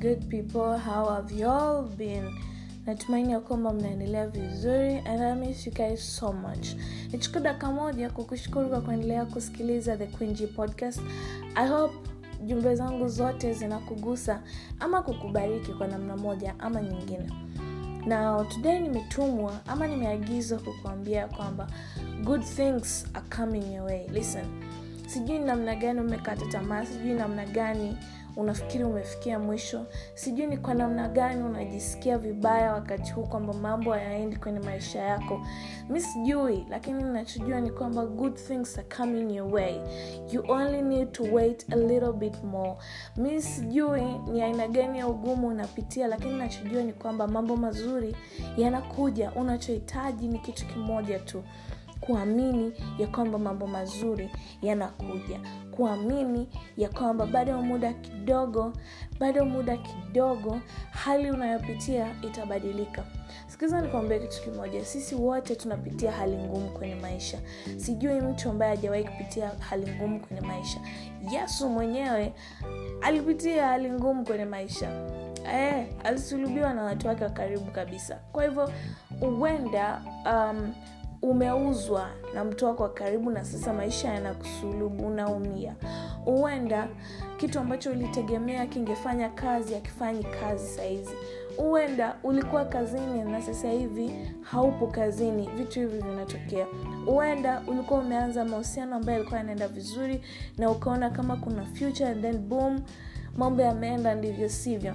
[0.00, 2.30] good people how have you all been?
[2.86, 6.68] Natumaini ya kwamba mnaendelea vizuri and I miss you guys so much.
[7.12, 11.00] Nichukue dakika moja kukushukuru kwa kuendelea kusikiliza the Queen podcast.
[11.54, 11.94] I hope
[12.46, 14.42] jumbe zangu zote zinakugusa
[14.80, 17.32] ama kukubariki kwa namna moja ama nyingine.
[18.06, 21.66] Na today nimetumwa ama nimeagizwa kukuambia kwamba
[22.24, 24.08] good things are coming your way.
[24.08, 24.44] Listen
[25.06, 27.96] sijui namna gani umekata tamaa sijui namna gani
[28.36, 29.86] unafikiri umefikia mwisho.
[30.14, 35.40] Sijui ni kwa namna gani unajisikia vibaya wakati huu kwamba mambo hayaendi kwenye maisha yako.
[35.88, 39.80] Mi sijui lakini nachojua ni kwamba good things are coming your way.
[40.32, 42.74] You only need to wait a little bit more.
[43.16, 48.16] Mi sijui ni aina gani ya ugumu unapitia lakini nachojua ni kwamba mambo mazuri
[48.56, 49.32] yanakuja.
[49.32, 51.42] Unachohitaji ni kitu kimoja tu
[52.00, 54.30] kuamini ya kwamba mambo mazuri
[54.62, 55.40] yanakuja.
[55.70, 58.72] Kuamini ya kwamba bado muda kidogo
[59.20, 63.04] bado muda kidogo hali unayopitia itabadilika.
[63.46, 67.38] Sikiza nikuambia kitu kimoja sisi wote tunapitia hali ngumu kwenye maisha.
[67.76, 70.80] Sijui mtu ambaye hajawahi kupitia hali ngumu kwenye maisha.
[71.32, 72.32] Yesu mwenyewe
[73.02, 74.90] alipitia hali ngumu kwenye maisha.
[75.54, 78.18] E, alisulubiwa na watu wake wa karibu kabisa.
[78.32, 78.70] Kwa hivyo
[79.20, 80.74] huenda um,
[81.22, 85.74] umeuzwa na mtu wako wa karibu na sasa maisha yanakusulubu unaumia.
[86.24, 86.88] Huenda
[87.36, 91.10] kitu ambacho ulitegemea kingefanya kazi akifanyi kazi sahizi
[91.56, 94.10] huenda ulikuwa kazini na sasa hivi
[94.42, 96.66] haupo kazini vitu hivi vinatokea.
[97.06, 100.20] Huenda ulikuwa umeanza mahusiano ambayo yalikuwa yanaenda vizuri
[100.58, 102.80] na ukaona kama kuna future and then boom
[103.36, 104.94] mambo yameenda ndivyo sivyo.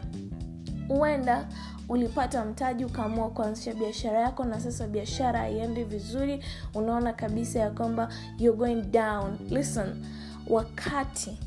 [0.88, 1.48] Huenda
[1.90, 8.10] ulipata mtaji ukaamua kuanzisha biashara yako na sasa biashara haiendi vizuri unaona kabisa ya kwamba
[8.40, 9.38] you're going down.
[9.50, 10.06] Listen
[10.48, 11.38] wakati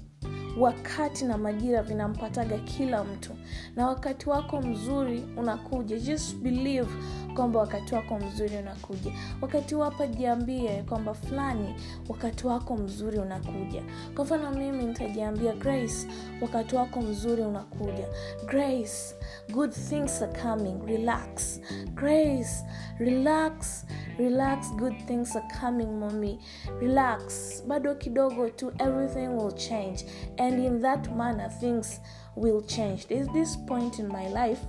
[0.60, 3.32] wakati na majira vinampataga kila mtu.
[3.76, 5.98] Na wakati wako mzuri unakuja.
[5.98, 6.88] Just believe
[7.34, 9.12] kwamba wakati wako mzuri unakuja.
[9.40, 11.74] Wakati wapa jiambie kwamba fulani
[12.08, 13.82] wakati wako mzuri unakuja.
[14.14, 16.06] Kwa mfano mimi nitajiambia grace
[16.42, 18.08] wakati wako mzuri unakuja.
[18.46, 19.14] Grace
[19.52, 20.86] good things are coming.
[20.86, 21.60] Relax.
[21.94, 22.64] Grace
[22.98, 23.86] relax.
[24.18, 26.38] Relax good things are coming mommy.
[26.80, 27.62] Relax.
[27.66, 30.06] Bado kidogo tu everything will change
[30.48, 32.00] and in that manner things
[32.36, 33.06] will change.
[33.06, 34.60] There's this point in my life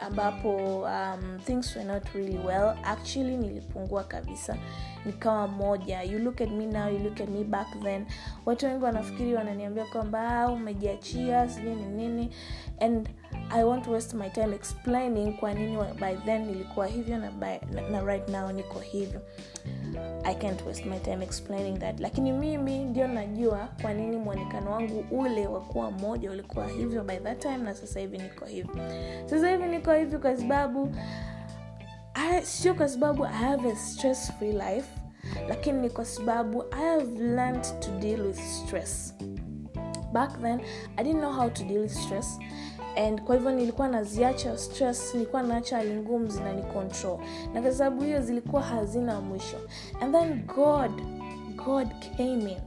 [0.00, 2.76] ambapo um, things were not really well.
[2.82, 4.56] Actually nilipungua kabisa
[5.06, 6.02] nikawa moja.
[6.02, 8.06] You look at me now you look at me back then.
[8.46, 12.30] Watu wengi wanafikiri wananiambia kwamba umejiachia sijui ni nini.
[12.80, 13.08] And
[13.50, 17.88] i won't waste my time explaining kwa nini by then nilikuwa hivyo na, by, na,
[17.90, 19.20] na right now niko hivyo.
[20.24, 22.00] I can't waste my time explaining that.
[22.00, 27.16] Lakini mimi ndio najua kwa nini mwonekano wangu ule wa kuwa mmoja ulikuwa hivyo by
[27.16, 28.74] that time na sasa hivi niko hivyo.
[29.26, 30.92] Sasa hivi niko hivyo kwa sababu
[32.44, 34.88] sio kwa sababu i have a stress free life
[35.48, 39.14] lakini ni kwa sababu i have learned to deal with stress.
[40.12, 40.60] Back then
[40.96, 42.38] i didn't know how to deal with stress.
[42.96, 47.18] And kwa hivyo nilikuwa naziacha stress nilikuwa naacha hali ngumu zinani control
[47.54, 49.56] na kwa sababu hiyo zilikuwa hazina mwisho.
[50.00, 50.90] And then god
[51.66, 52.58] god came in.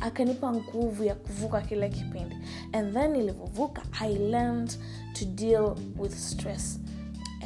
[0.00, 2.36] Akanipa nguvu ya kuvuka kile kipindi.
[2.72, 4.70] And then nilivyovuka i learned
[5.12, 6.80] to deal with stress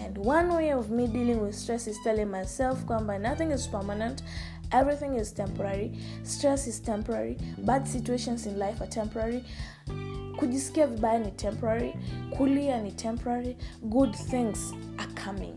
[0.04, 4.22] and one way of me dealing with stress is telling myself kwamba nothing is permanent
[4.72, 5.92] everything is temporary
[6.22, 9.44] stress is temporary bad situations in life are temporary
[10.36, 11.94] kujisikia vibaya ni temporary
[12.36, 15.54] kulia ni temporary good things are coming.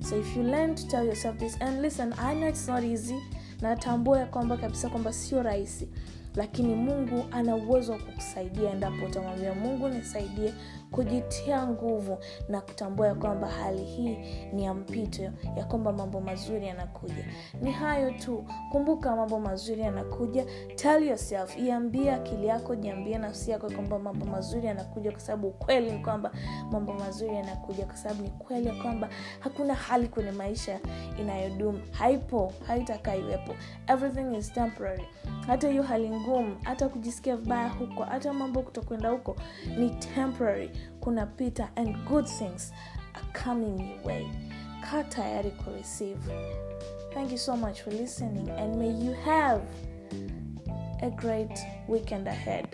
[0.00, 3.16] So if you learn to tell yourself this and listen i know it's not easy
[3.60, 5.88] natambua ya kwamba kabisa kwamba sio rahisi
[6.34, 10.54] lakini mungu ana uwezo wa kukusaidia endapo utamwambia mungu nisaidie
[10.90, 12.18] kujitia nguvu
[12.48, 14.18] na kutambua ya kwamba hali hii
[14.52, 15.22] ni ya mpito
[15.56, 17.24] ya kwamba mambo mazuri yanakuja.
[17.62, 18.44] Ni hayo tu.
[18.72, 20.44] Kumbuka mambo mazuri yanakuja.
[20.76, 25.90] Tell yourself iambie akili yako jiambie nafsi yako kwamba mambo mazuri yanakuja kwa sababu ukweli
[25.92, 26.32] ni kwamba
[26.72, 29.08] mambo mazuri yanakuja kwa sababu ni kweli ya kwamba
[29.40, 30.80] hakuna hali kwenye maisha
[31.20, 31.80] inayodumu.
[31.90, 33.54] Haipo haitakaa iwepo.
[33.86, 35.04] Everything is temporary.
[35.46, 39.36] Hata hiyo hali ngumu hata kujisikia vibaya huko hata mambo kutokwenda huko
[39.78, 40.70] ni temporary
[41.00, 42.72] kunapita and good things
[43.14, 44.26] are coming your way.
[44.82, 46.18] Kaa tayari kureceive
[47.18, 49.60] thank you so much for listening and may you have
[51.02, 51.58] a great
[51.88, 52.68] weekend ahead